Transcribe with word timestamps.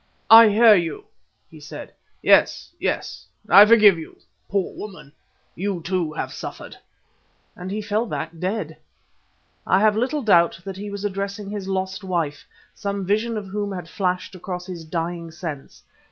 "I 0.31 0.47
hear 0.49 0.73
you," 0.73 1.05
he 1.47 1.59
said. 1.59 1.93
"Yes, 2.23 2.71
yes, 2.79 3.27
I 3.47 3.67
forgive 3.67 3.99
you. 3.99 4.17
Poor 4.49 4.73
woman! 4.73 5.11
you 5.53 5.79
too 5.85 6.11
have 6.13 6.33
suffered," 6.33 6.75
and 7.55 7.69
he 7.69 7.83
fell 7.83 8.07
back 8.07 8.31
dead. 8.39 8.77
I 9.67 9.79
have 9.79 9.95
little 9.95 10.23
doubt 10.23 10.59
that 10.65 10.77
he 10.77 10.89
was 10.89 11.05
addressing 11.05 11.51
his 11.51 11.67
lost 11.67 12.03
wife, 12.03 12.47
some 12.73 13.05
vision 13.05 13.37
of 13.37 13.45
whom 13.49 13.71
had 13.73 13.87
flashed 13.87 14.33
across 14.33 14.65
his 14.65 14.85
dying 14.85 15.29
sense. 15.29 15.83